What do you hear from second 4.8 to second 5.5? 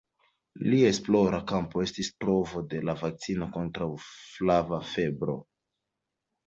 febro.